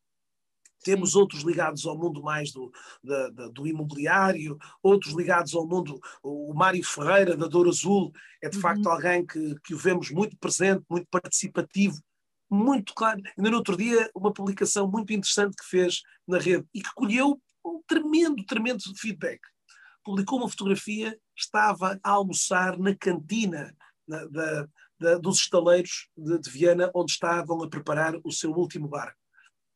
[0.84, 2.72] Temos outros ligados ao mundo mais do,
[3.04, 6.00] da, da, do imobiliário, outros ligados ao mundo.
[6.22, 8.62] O Mário Ferreira, da Douro Azul, é de uhum.
[8.62, 12.02] facto alguém que, que o vemos muito presente, muito participativo,
[12.50, 13.22] muito claro.
[13.38, 17.42] Ainda no outro dia, uma publicação muito interessante que fez na rede e que colheu
[17.66, 19.40] um tremendo, tremendo feedback.
[20.04, 23.76] Publicou uma fotografia, estava a almoçar na cantina
[24.08, 24.68] na, da,
[25.00, 29.16] da, dos estaleiros de, de Viana, onde estavam a preparar o seu último bar.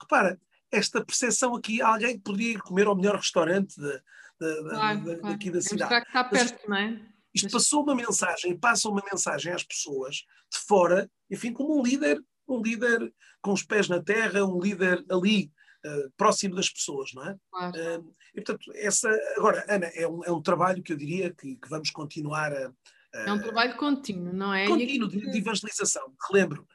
[0.02, 0.39] Repara,
[0.71, 5.06] esta percepção aqui, alguém que poderia ir comer ao melhor restaurante de, de, claro, de,
[5.06, 5.21] claro.
[5.21, 6.01] daqui da cidade.
[6.01, 7.01] Que está perto, não é?
[7.34, 10.15] Isto passou uma mensagem, passa uma mensagem às pessoas
[10.51, 15.06] de fora, enfim, como um líder, um líder com os pés na terra, um líder
[15.10, 15.51] ali,
[15.86, 17.36] uh, próximo das pessoas, não é?
[17.51, 17.73] Claro.
[17.75, 21.56] Uh, e portanto, essa, agora, Ana, é um, é um trabalho que eu diria que,
[21.56, 22.71] que vamos continuar a,
[23.13, 24.67] é um trabalho contínuo, não é?
[24.67, 26.13] Contínuo de, de evangelização.
[26.30, 26.67] Relembro,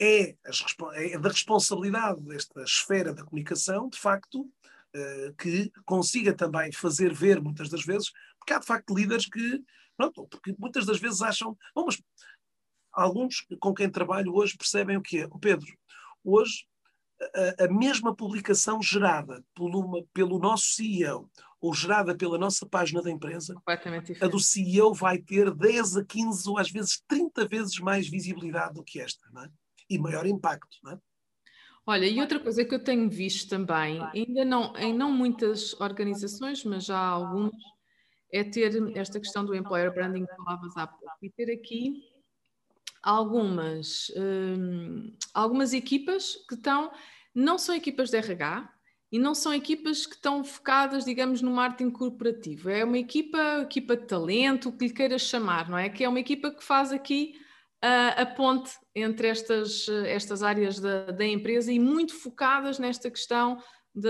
[0.00, 0.34] é,
[0.94, 4.50] é da responsabilidade desta esfera da comunicação, de facto,
[4.94, 9.62] eh, que consiga também fazer ver muitas das vezes, porque há de facto líderes que,
[9.96, 12.02] pronto, porque muitas das vezes acham, bom, mas
[12.92, 15.26] alguns com quem trabalho hoje percebem o que é.
[15.26, 15.72] O Pedro,
[16.24, 16.64] hoje
[17.58, 23.10] a, a, mesma publicação gerada pelo, pelo nosso CEO ou gerada pela nossa página da
[23.10, 23.54] empresa,
[24.24, 28.74] a do CEO vai ter 10 a 15 ou às vezes 30 vezes mais visibilidade
[28.74, 29.50] do que esta, não é?
[29.90, 30.78] E maior impacto.
[30.82, 30.98] Não é?
[31.86, 36.64] Olha, e outra coisa que eu tenho visto também, ainda não em não muitas organizações,
[36.64, 37.52] mas já algumas,
[38.32, 42.04] é ter esta questão do employer branding que falavas há pouco, e ter aqui
[43.02, 46.92] algumas, hum, algumas equipas que estão,
[47.34, 48.72] não são equipas de RH,
[49.12, 52.70] e não são equipas que estão focadas, digamos, no marketing corporativo.
[52.70, 55.88] É uma equipa, equipa de talento, o que lhe queiras chamar, não é?
[55.88, 57.34] Que é uma equipa que faz aqui
[57.82, 63.58] a, a ponte entre estas, estas áreas da, da, empresa e muito focadas nesta questão
[63.94, 64.08] de,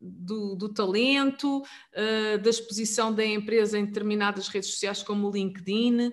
[0.00, 6.12] do, do talento, uh, da exposição da empresa em determinadas redes sociais como o LinkedIn.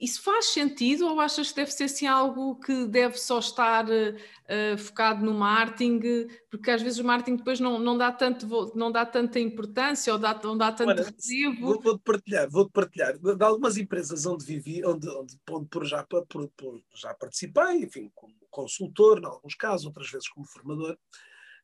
[0.00, 4.78] Isso faz sentido ou achas que deve ser assim algo que deve só estar uh,
[4.78, 6.28] focado no marketing?
[6.50, 10.18] Porque às vezes o marketing depois não, não, dá, tanto, não dá tanta importância ou
[10.18, 11.66] dá, não dá tanto recibo.
[11.66, 13.18] Vou, vou-te partilhar, vou-te partilhar.
[13.18, 18.10] De algumas empresas onde vivi, onde, onde, onde por já, por, por, já participei, enfim,
[18.14, 20.96] como consultor, em alguns casos, outras vezes como formador,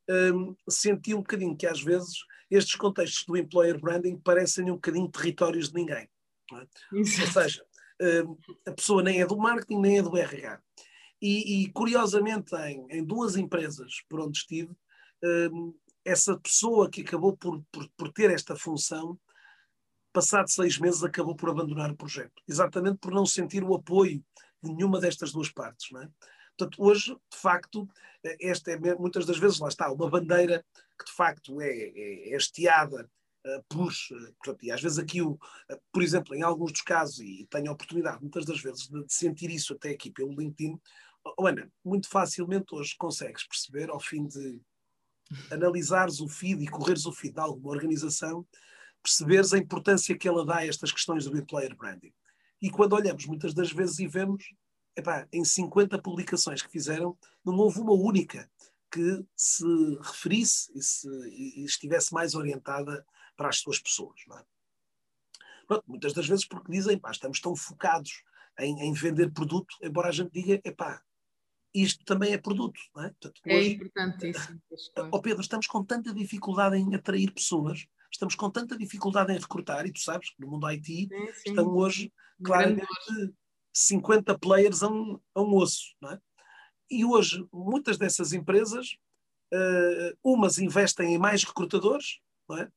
[0.08, 5.08] um, senti um bocadinho que às vezes estes contextos do employer branding parecem um bocadinho
[5.08, 6.08] territórios de ninguém.
[6.52, 6.66] É?
[6.92, 7.64] Ou seja,
[8.66, 10.60] a pessoa nem é do marketing nem é do RH.
[11.20, 14.70] E, e curiosamente, em, em, duas empresas por onde estive,
[15.52, 19.18] um, essa pessoa que acabou por, por, por ter esta função,
[20.12, 22.42] passado seis meses, acabou por abandonar o projeto.
[22.46, 24.22] Exatamente por não sentir o apoio
[24.62, 25.90] de nenhuma destas duas partes.
[25.90, 26.08] Não é?
[26.56, 27.88] Portanto, hoje, de facto,
[28.40, 30.64] esta é muitas das vezes, lá está, uma bandeira
[30.98, 33.10] que de facto é, é, é hasteada
[33.68, 35.38] por, uh, portanto, e às vezes aqui, o, uh,
[35.92, 39.50] por exemplo, em alguns dos casos, e tenho a oportunidade muitas das vezes de, sentir
[39.50, 40.78] isso até aqui pelo LinkedIn,
[41.38, 44.61] oh, Ana, muito facilmente hoje consegues perceber, ao fim de
[45.50, 48.46] analisares o feed e correres o feed de alguma organização,
[49.02, 52.12] perceberes a importância que ela dá a estas questões do employer branding.
[52.61, 54.44] E quando olhamos muitas das vezes e vemos
[54.96, 58.48] epá, em 50 publicações que fizeram, não houve uma única
[58.90, 59.64] que se
[60.00, 63.04] referisse e, se, e estivesse mais orientada
[63.36, 64.20] para as suas pessoas.
[64.32, 64.44] É?
[65.66, 68.22] Pronto, muitas das vezes porque dizem, pá, estamos tão focados
[68.58, 71.02] em, em, vender produto, embora a gente diga, epá,
[71.74, 72.80] isto também é produto.
[72.94, 73.08] Não é?
[73.08, 74.62] Portanto, é hoje, importantíssimo.
[75.10, 79.84] Ó Pedro, estamos com tanta dificuldade em atrair pessoas, estamos com tanta dificuldade em recrutar,
[79.86, 81.50] e tu sabes que no mundo IT sim, sim.
[81.50, 82.86] estão hoje claramente
[83.72, 85.96] 50 players a um, a um osso.
[86.04, 86.18] É?
[86.90, 88.96] E hoje, muitas dessas empresas,
[89.52, 92.20] uh, umas investem em mais recrutadores,
[92.52, 92.68] é?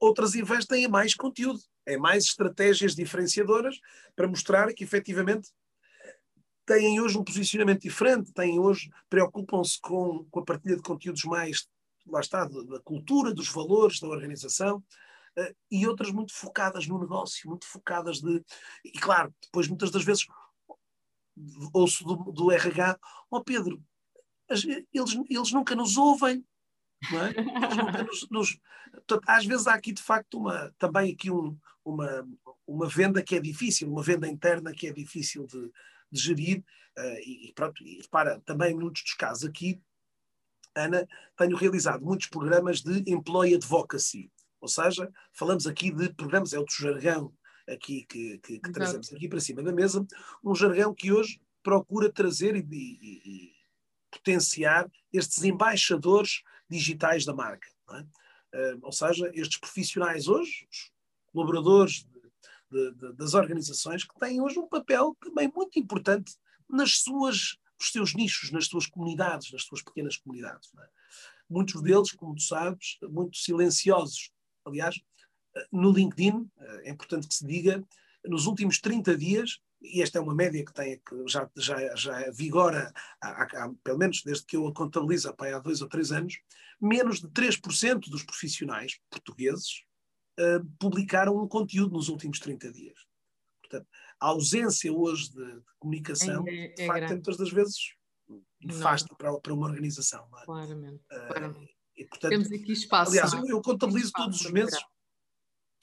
[0.00, 3.78] Outras investem em mais conteúdo, em mais estratégias diferenciadoras
[4.14, 5.50] para mostrar que efetivamente
[6.66, 11.68] têm hoje um posicionamento diferente, têm hoje, preocupam-se com, com a partilha de conteúdos mais,
[12.06, 14.78] lá está, da cultura, dos valores da organização,
[15.38, 18.44] uh, e outras muito focadas no negócio, muito focadas de.
[18.84, 20.26] E claro, depois muitas das vezes
[21.72, 22.98] ouço do, do RH,
[23.30, 23.80] ó oh Pedro,
[24.48, 26.44] eles, eles nunca nos ouvem,
[27.22, 28.02] é?
[28.04, 28.60] Nos, nos,
[28.92, 32.26] portanto, às vezes há aqui de facto uma, também aqui um, uma,
[32.66, 35.70] uma venda que é difícil, uma venda interna que é difícil de,
[36.10, 36.64] de gerir,
[36.98, 39.80] uh, e, pronto, e repara, também muitos dos casos aqui,
[40.74, 41.06] Ana,
[41.36, 44.30] tenho realizado muitos programas de employee advocacy,
[44.60, 47.32] ou seja, falamos aqui de programas, é outro jargão
[47.68, 50.06] aqui que, que, que trazemos aqui para cima da mesa,
[50.44, 53.52] um jargão que hoje procura trazer e, e
[54.10, 57.68] potenciar estes embaixadores digitais da marca.
[58.52, 58.76] É?
[58.82, 60.90] Ou seja, estes profissionais hoje, os
[61.32, 62.06] colaboradores
[62.70, 66.34] de, de, das organizações, que têm hoje um papel também muito importante
[66.68, 70.72] nas suas, nos seus nichos, nas suas comunidades, nas suas pequenas comunidades.
[70.78, 70.88] É?
[71.48, 74.30] Muitos deles, como tu sabes, muito silenciosos.
[74.64, 75.00] Aliás,
[75.70, 77.82] no LinkedIn, eh, é importante que se diga,
[78.24, 82.30] nos últimos 30 dias, e esta é uma média que, tem, que já, já, já
[82.30, 86.38] vigora, há, há, pelo menos desde que eu a contabilizo há dois ou três anos,
[86.80, 89.82] menos de 3% dos profissionais portugueses
[90.38, 92.98] uh, publicaram um conteúdo nos últimos 30 dias.
[93.60, 93.88] Portanto,
[94.20, 97.76] a ausência hoje de, de comunicação, é, é, de facto, é muitas das vezes
[98.60, 100.26] nefasta para, para uma organização.
[100.40, 100.44] É?
[100.44, 101.02] Claramente.
[101.12, 101.76] Uh, claramente.
[101.96, 103.10] E, portanto, Temos aqui espaço.
[103.12, 104.78] Aliás, eu, eu contabilizo todos os meses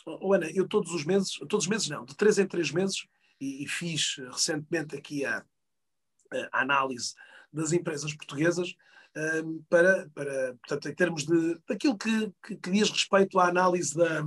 [0.06, 3.08] oh, Ana, eu todos os meses, todos os meses não, de três em três meses,
[3.44, 5.44] e, e fiz recentemente aqui a,
[6.52, 7.14] a, análise
[7.52, 8.74] das empresas portuguesas,
[9.16, 13.96] um, para, para, portanto, em termos de, daquilo que, que, que diz respeito à análise
[13.96, 14.22] da,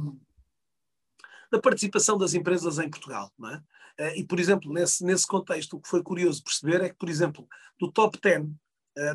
[1.51, 3.33] da participação das empresas em Portugal.
[3.39, 3.57] Não é?
[3.99, 7.09] Uh, e, por exemplo, nesse, nesse contexto, o que foi curioso perceber é que, por
[7.09, 7.49] exemplo,
[7.81, 8.55] do top 10 uh,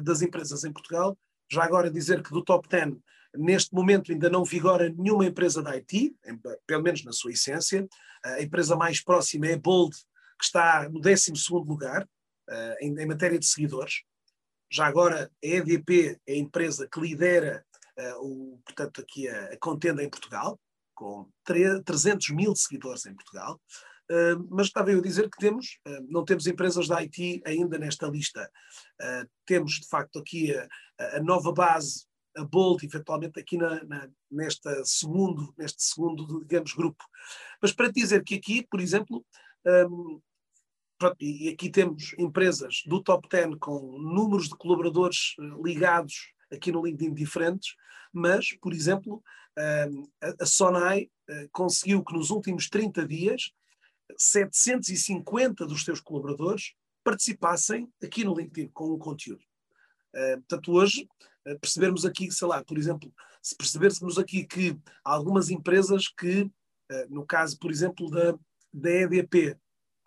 [0.01, 1.17] das empresas em Portugal,
[1.49, 2.97] já agora dizer que do top 10
[3.35, 6.15] Neste momento ainda não vigora nenhuma empresa da IT,
[6.67, 7.87] pelo menos na sua essência.
[8.23, 9.95] A empresa mais próxima é Bold,
[10.41, 14.01] que está no 12 lugar uh, em, em, matéria de seguidores.
[14.71, 17.63] Já agora, a EDP é a empresa que lidera
[17.97, 20.59] uh, o, portanto, aqui a, a, contenda em Portugal,
[20.95, 23.61] com 300 mil seguidores em Portugal.
[24.09, 28.07] Uh, mas estava eu a dizer que temos, não temos empresas da IT ainda nesta
[28.07, 28.49] lista.
[29.45, 30.67] temos, de facto, aqui a,
[31.17, 37.03] a nova base a Bolt, eventualmente aqui na, na, nesta segundo, neste segundo, digamos, grupo.
[37.61, 39.25] Mas para dizer que aqui, por exemplo,
[39.65, 40.21] um,
[40.97, 46.71] pronto, e aqui temos empresas do top 10 com números de colaboradores eh, ligados aqui
[46.71, 47.75] no LinkedIn diferentes,
[48.13, 49.23] mas, por exemplo,
[50.39, 51.09] a Sonai
[51.51, 53.51] conseguiu que nos últimos 30 dias
[54.17, 59.43] 750 dos seus colaboradores participassem aqui no LinkedIn com um conteúdo.
[60.11, 61.07] Portanto, hoje,
[61.59, 66.49] percebermos aqui, sei lá, por exemplo, se percebermos aqui que algumas empresas que,
[67.09, 68.37] no caso, por exemplo, da,
[68.73, 69.57] da EDP,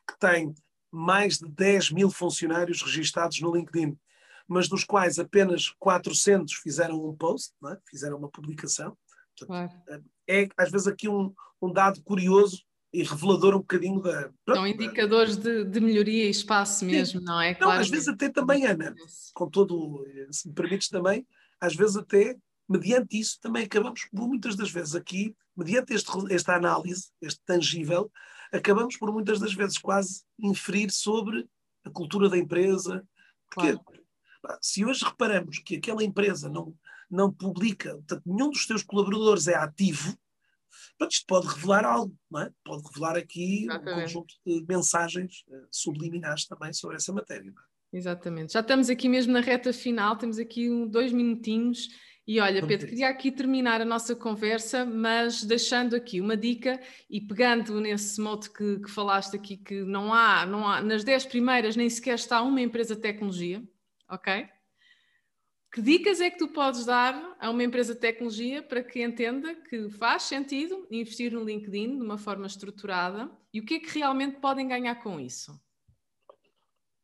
[0.06, 0.54] que tem
[0.90, 3.98] mais de 10 mil funcionários registados no LinkedIn,
[4.46, 7.78] mas dos quais apenas 400 fizeram um post, é?
[7.88, 8.96] fizeram uma publicação.
[9.36, 9.52] Portanto,
[10.28, 12.62] É, às vezes, aqui um, um dado curioso
[12.94, 14.30] e revelador um bocadinho da.
[14.44, 17.26] Pronto, São indicadores de, de, melhoria e espaço mesmo, Sim.
[17.26, 17.52] não é?
[17.52, 17.74] Claro.
[17.74, 18.94] Não, às vezes até também, Ana,
[19.34, 21.26] com todo, se me permites também,
[21.60, 22.36] às vezes até,
[22.68, 28.10] mediante isso, também acabamos, muitas das vezes aqui, mediante este, esta análise, este tangível,
[28.52, 31.48] acabamos por muitas das vezes quase inferir sobre
[31.84, 33.04] a cultura da empresa.
[33.52, 34.58] Porque claro.
[34.60, 36.72] se hoje reparamos que aquela empresa não,
[37.10, 40.16] não publica, portanto, nenhum dos seus colaboradores é ativo,
[41.00, 42.50] isto pode revelar algo, não é?
[42.64, 43.90] Pode revelar aqui Exatamente.
[43.90, 47.50] um conjunto de mensagens uh, subliminares também sobre essa matéria.
[47.50, 47.96] É?
[47.96, 48.52] Exatamente.
[48.52, 51.88] Já estamos aqui mesmo na reta final, temos aqui dois minutinhos
[52.26, 57.20] e olha, Pedro, queria aqui terminar a nossa conversa, mas deixando aqui uma dica e
[57.20, 61.76] pegando nesse modo que, que falaste aqui, que não há, não há, nas 10 primeiras
[61.76, 63.62] nem sequer está uma empresa de tecnologia,
[64.08, 64.48] ok?
[65.74, 69.56] Que dicas é que tu podes dar a uma empresa de tecnologia para que entenda
[69.56, 73.98] que faz sentido investir no LinkedIn de uma forma estruturada e o que é que
[73.98, 75.60] realmente podem ganhar com isso?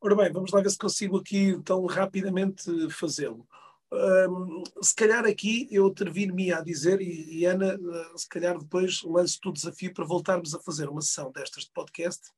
[0.01, 3.45] Ora bem, vamos lá ver se consigo aqui tão rapidamente fazê-lo.
[3.93, 9.03] Um, se calhar aqui eu atrevi-me a dizer, e, e Ana, uh, se calhar depois
[9.03, 12.31] lanço-te o desafio para voltarmos a fazer uma sessão destas de podcast,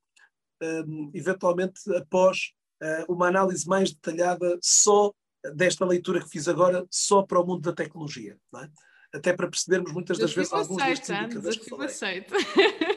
[0.62, 5.12] um, eventualmente após uh, uma análise mais detalhada só
[5.54, 8.38] desta leitura que fiz agora, só para o mundo da tecnologia.
[8.56, 8.70] É?
[9.14, 11.60] Até para percebermos muitas das vezes alguns destes indicadores.
[11.80, 12.34] Aceito.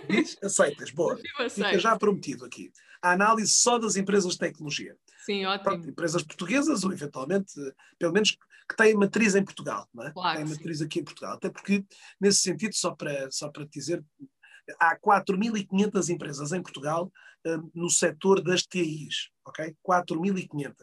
[0.09, 0.37] Diz?
[0.41, 1.19] Aceitas, boa.
[1.49, 2.71] Fica já prometido aqui.
[3.01, 4.95] A análise só das empresas de tecnologia.
[5.25, 5.63] Sim, ótimo.
[5.63, 7.53] Pronto, empresas portuguesas ou eventualmente,
[7.99, 10.11] pelo menos que têm matriz em Portugal, não é?
[10.11, 10.85] Claro, têm matriz sim.
[10.85, 11.33] aqui em Portugal.
[11.33, 11.83] Até porque,
[12.19, 14.03] nesse sentido, só para, só para te dizer,
[14.79, 17.11] há 4.500 empresas em Portugal
[17.45, 19.75] um, no setor das TIs, ok?
[19.87, 20.73] 4.500.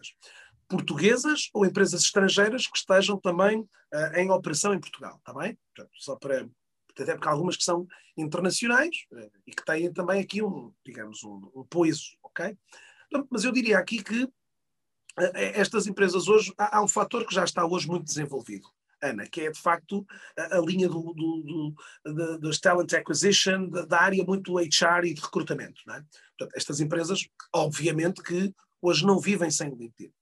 [0.73, 5.59] Portuguesas ou empresas estrangeiras que estejam também uh, em operação em Portugal, está bem?
[5.75, 6.49] Portanto, só para
[6.99, 11.23] até porque há algumas que são internacionais uh, e que têm também aqui um, digamos,
[11.25, 12.57] um, um poiso, ok?
[13.31, 14.27] Mas eu diria aqui que
[15.19, 18.67] eh, estas empresas hoje, há, um fator que já está hoje muito desenvolvido.
[19.03, 20.07] Ana, que é de facto
[20.39, 25.15] a, a linha do, do, do, dos talent acquisition, da, da, área muito HR e
[25.15, 25.81] de recrutamento.
[25.91, 26.03] É?
[26.39, 30.13] Portanto, estas empresas, obviamente, que hoje não vivem sem LinkedIn.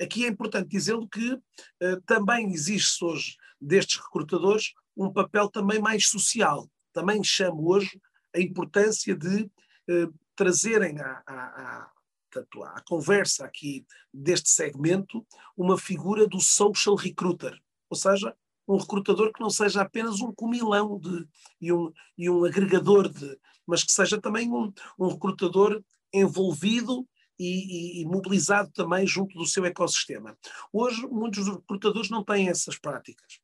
[0.00, 6.08] Aqui é importante dizê-lo que uh, também existe hoje destes recrutadores um papel também mais
[6.08, 6.68] social.
[6.92, 8.00] Também chamo hoje
[8.34, 11.90] a importância de uh, trazerem à, à,
[12.30, 18.36] portanto, à conversa aqui deste segmento, uma figura do social recruiter, ou seja,
[18.68, 21.26] um recrutador que não seja apenas um comilão de,
[21.60, 25.82] e, um, e um agregador de, mas que seja também um, um recrutador
[26.12, 27.06] envolvido
[27.38, 30.36] e, e, mobilizado também junto do seu ecossistema.
[30.72, 33.40] Hoje, muitos dos recrutadores não têm essas práticas.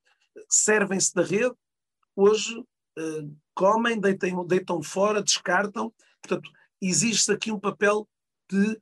[0.49, 1.55] Servem-se da rede,
[2.17, 5.93] hoje uh, comem, deitam, fora, descartam.
[6.23, 6.51] Portanto,
[6.81, 8.09] existe aqui um papel
[8.51, 8.79] de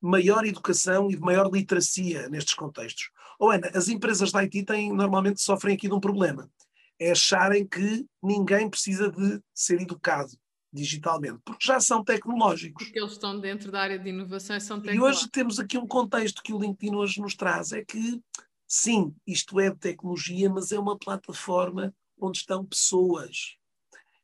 [0.00, 3.10] maior educação e de maior literacia nestes contextos.
[3.38, 6.50] Ou Ana, as empresas da IT têm, normalmente sofrem aqui de um problema.
[6.98, 10.32] É acharem que ninguém precisa de ser educado
[10.72, 12.84] digitalmente, porque já são tecnológicos.
[12.84, 15.20] Porque eles estão dentro da área de inovação e são tecnológicos.
[15.20, 18.20] E hoje temos aqui um contexto que o LinkedIn hoje nos traz, é que
[18.66, 23.56] sim, isto é tecnologia, mas é uma plataforma onde estão pessoas.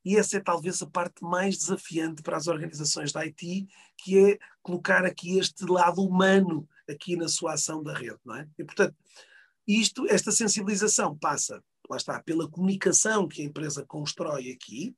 [0.04, 4.38] E essa é talvez a parte mais desafiante para as organizações da IT, que é
[4.62, 8.48] colocar aqui este lado humano aqui na sua ação da rede, não é?
[8.58, 8.96] E portanto,
[9.66, 14.96] isto, esta sensibilização passa, lá está, pela comunicação que a empresa constrói aqui,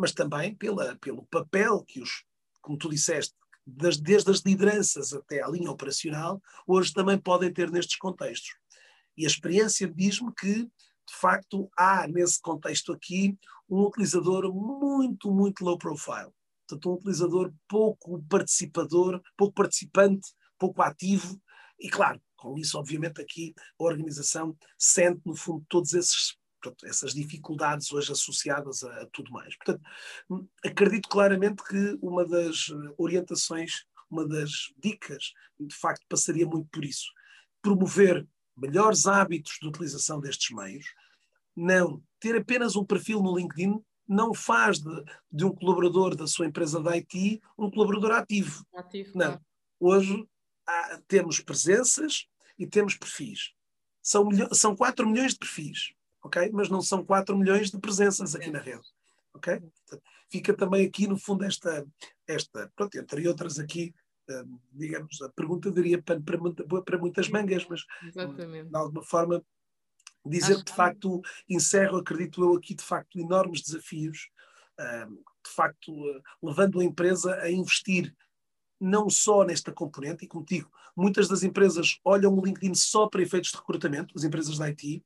[0.00, 2.24] mas também pela, pelo papel que os,
[2.60, 3.34] como tu disseste,
[3.66, 8.54] das, desde as lideranças até à linha operacional, hoje também podem ter nestes contextos.
[9.16, 10.68] E a experiência diz-me que
[11.10, 13.36] de facto, há nesse contexto aqui
[13.68, 16.30] um utilizador muito, muito low profile.
[16.66, 21.40] Portanto, um utilizador pouco participador, pouco participante, pouco ativo,
[21.80, 27.12] e claro, com isso, obviamente, aqui a organização sente, no fundo, todos esses portanto, essas
[27.12, 29.56] dificuldades hoje associadas a, a, tudo mais.
[29.56, 29.82] Portanto,
[30.64, 32.66] acredito claramente que uma das
[32.98, 34.50] orientações, uma das
[34.82, 37.06] dicas, de facto, passaria muito por isso.
[37.62, 40.86] Promover melhores hábitos de utilização destes meios.
[41.56, 46.46] Não, ter apenas um perfil no LinkedIn não faz de, de um colaborador da sua
[46.46, 48.64] empresa de IT um colaborador ativo.
[48.74, 49.40] ativo não.
[49.78, 50.26] Hoje
[50.66, 52.26] há, temos presenças
[52.58, 53.52] e temos perfis.
[54.02, 55.92] São, são 4 milhões de perfis,
[56.22, 56.50] ok?
[56.52, 58.82] Mas não são 4 milhões de presenças aqui na rede,
[59.34, 59.62] ok?
[60.28, 61.86] Fica também aqui, no fundo, esta,
[62.26, 63.94] esta pronto, entre outras aqui,
[64.28, 68.68] eh, digamos, a pergunta daria para, para, para muitas mangas, mas Exatamente.
[68.70, 69.44] de alguma forma
[70.24, 74.30] dizer que de facto encerro, acredito eu, aqui de facto enormes desafios,
[74.78, 78.14] eh, de facto eh, levando a empresa a investir
[78.80, 83.22] não só nesta componente, e como digo, muitas das empresas olham o LinkedIn só para
[83.22, 85.02] efeitos de recrutamento, as empresas da IT,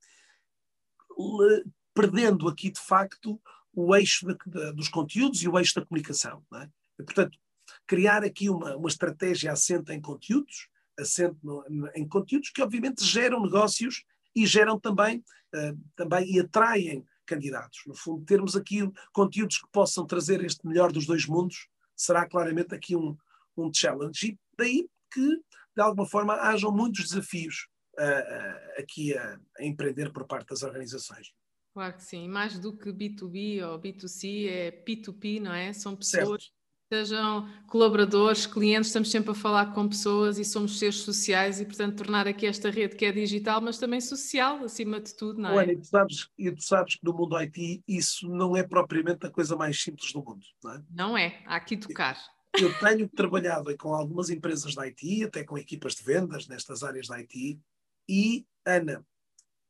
[1.93, 3.39] perdendo aqui de facto
[3.73, 6.43] o eixo de, de, dos conteúdos e o eixo da comunicação.
[6.55, 6.69] É?
[6.99, 7.37] E, portanto,
[7.85, 11.63] criar aqui uma, uma estratégia assente em conteúdos, assente no,
[11.95, 14.03] em conteúdos que obviamente geram negócios
[14.35, 17.79] e geram também, uh, também e atraem candidatos.
[17.85, 22.73] No fundo, termos aqui conteúdos que possam trazer este melhor dos dois mundos será claramente
[22.75, 23.17] aqui um,
[23.57, 24.27] um challenge.
[24.27, 25.41] E daí que,
[25.75, 27.67] de alguma forma, hajam muitos desafios
[27.99, 31.33] uh, aqui a, a empreender por parte das organizações.
[31.73, 35.73] Claro que sim, mais do que B2B ou B2C, é P2P, não é?
[35.73, 36.53] São pessoas, certo.
[36.89, 41.97] sejam colaboradores, clientes, estamos sempre a falar com pessoas e somos seres sociais e, portanto,
[41.97, 45.53] tornar aqui esta rede que é digital, mas também social, acima de tudo, não é?
[45.53, 49.25] Olha, e tu sabes, e tu sabes que no mundo IT isso não é propriamente
[49.25, 50.83] a coisa mais simples do mundo, não é?
[50.89, 52.17] Não é, há aqui tocar.
[52.57, 57.07] Eu tenho trabalhado com algumas empresas da IT, até com equipas de vendas nestas áreas
[57.07, 57.59] da IT,
[58.07, 59.05] e, Ana,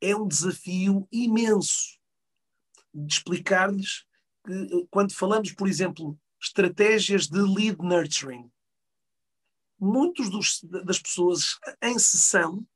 [0.00, 1.98] é um desafio imenso
[2.92, 4.04] de explicar-lhes
[4.44, 8.50] que, quando falamos, por exemplo, estratégias de lead nurturing,
[9.78, 12.66] muitos dos, das pessoas em sessão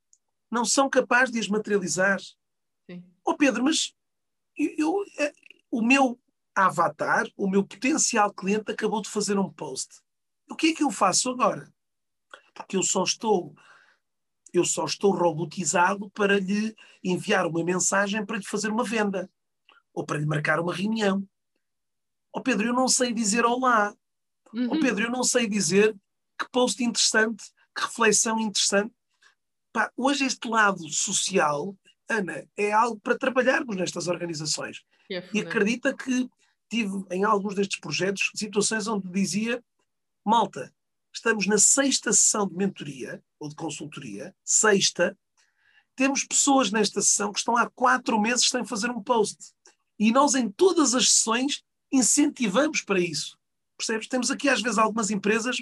[0.50, 2.20] não são capazes de as materializar.
[2.86, 3.04] Sim.
[3.24, 3.94] Oh Pedro, mas
[4.56, 5.32] eu, eu, eh,
[5.70, 6.20] o meu
[6.54, 10.00] avatar, o meu potencial cliente acabou de fazer um post.
[10.50, 11.72] O que é que eu faço agora?
[12.52, 13.54] Porque eu só estou
[14.52, 19.30] eu só estou robotizado para lhe enviar uma mensagem para lhe fazer uma venda
[19.92, 21.26] ou para lhe marcar uma reunião.
[22.32, 23.94] Ó oh Pedro, eu não sei dizer olá.
[24.52, 24.68] Ó uhum.
[24.72, 25.94] oh Pedro, eu não sei dizer
[26.38, 27.44] que post interessante,
[27.74, 28.94] que reflexão interessante.
[29.72, 31.76] Pá, hoje este lado social,
[32.08, 34.82] Ana, é algo para trabalharmos nestas organizações.
[35.10, 36.28] É e acredita que
[36.68, 39.62] tive em alguns destes projetos situações onde dizia,
[40.24, 40.72] malta,
[41.12, 45.16] estamos na sexta sessão de mentoria ou de consultoria, sexta,
[45.96, 49.52] temos pessoas nesta sessão que estão há quatro meses sem fazer um post.
[49.98, 53.36] E nós, em todas as sessões, incentivamos para isso.
[53.76, 54.08] Percebes?
[54.08, 55.56] Temos aqui, às vezes, algumas empresas,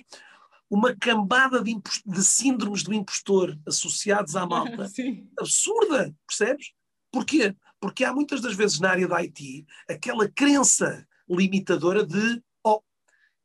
[0.71, 1.77] uma cambada de,
[2.07, 4.89] de síndromes do impostor associados à malta
[5.39, 6.73] absurda, percebes?
[7.11, 7.57] Porquê?
[7.81, 12.43] Porque há muitas das vezes na área da IT aquela crença limitadora de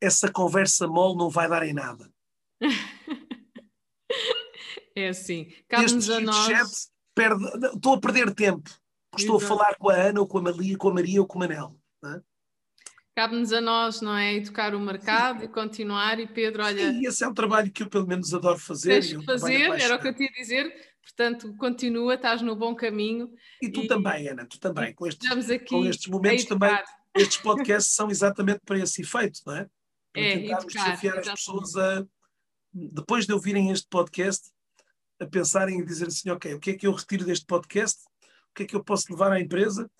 [0.04, 2.10] essa conversa mole não vai dar em nada.
[4.96, 6.92] É assim, cabe-nos a nós.
[7.14, 7.44] Perde,
[7.74, 8.70] estou a perder tempo.
[9.16, 9.52] Estou Exato.
[9.52, 11.40] a falar com a Ana, ou com a Maria, com a Maria ou com o
[11.40, 11.76] Manel.
[12.04, 12.20] É?
[13.16, 14.34] Cabe-nos a nós, não é?
[14.34, 15.44] Educar o mercado Sim.
[15.44, 16.18] e continuar.
[16.18, 16.92] E Pedro, olha.
[16.92, 19.00] Sim, esse é um trabalho que eu pelo menos adoro fazer.
[19.00, 20.72] Tens que fazer, era o que eu tinha a dizer.
[21.02, 23.30] Portanto, continua, estás no bom caminho.
[23.62, 23.86] E tu e...
[23.86, 24.92] também, Ana, tu também.
[24.94, 26.76] Com estes, aqui com estes momentos também,
[27.14, 29.68] estes podcasts são exatamente para esse efeito, não é?
[30.14, 31.30] É, tentarmos educar, desafiar exatamente.
[31.30, 32.06] as pessoas a,
[32.72, 34.50] depois de ouvirem este podcast,
[35.20, 38.02] a pensarem e dizer assim, ok, o que é que eu retiro deste podcast?
[38.50, 39.90] o que é que eu posso levar à empresa,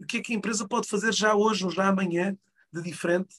[0.00, 2.36] o que é que a empresa pode fazer já hoje ou já amanhã
[2.72, 3.36] de diferente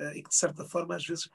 [0.00, 1.28] uh, e que de certa forma às vezes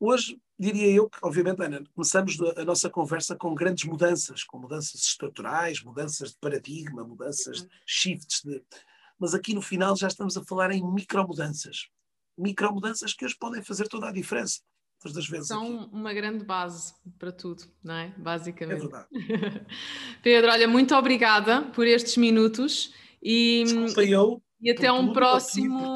[0.00, 5.02] hoje diria eu que obviamente Ana começamos a nossa conversa com grandes mudanças com mudanças
[5.02, 8.62] estruturais mudanças de paradigma mudanças de shifts de...
[9.18, 11.20] mas aqui no final já estamos a falar em micro
[12.36, 14.60] mudanças micro mudanças que hoje podem fazer toda a diferença.
[15.42, 15.90] São aqui.
[15.92, 18.14] uma grande base para tudo, não é?
[18.16, 18.78] Basicamente.
[18.78, 19.08] É verdade.
[20.22, 23.64] Pedro, olha, muito obrigada por estes minutos e.
[23.64, 24.42] Desculpa eu.
[24.60, 25.94] E até um próximo.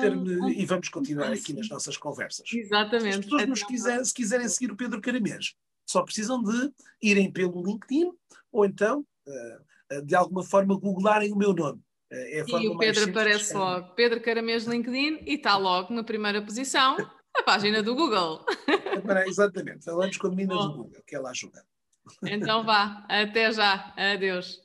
[0.50, 2.46] E vamos continuar aqui nas nossas conversas.
[2.52, 3.14] Exatamente.
[3.14, 5.54] Se as pessoas nos quiserem, se quiserem seguir o Pedro Caramês,
[5.86, 6.70] só precisam de
[7.00, 8.10] irem pelo LinkedIn
[8.52, 9.58] ou então, eh,
[9.92, 11.80] eh, de alguma forma, googlarem o meu nome.
[12.10, 13.94] É, é e o Pedro aparece logo.
[13.94, 16.96] Pedro Caramês LinkedIn e está logo na primeira posição
[17.36, 18.44] a página do Google.
[18.66, 20.68] É, exatamente, falamos com a menina Bom.
[20.68, 21.62] do Google, que ela ajuda.
[22.24, 24.60] Então vá, até já, adeus.